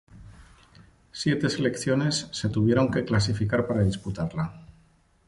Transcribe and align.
Siete 1.11 1.47
selecciones 1.47 2.27
se 2.31 2.49
tuvieron 2.49 2.89
que 2.89 3.05
clasificar 3.05 3.67
para 3.67 3.83
disputarla. 3.83 4.65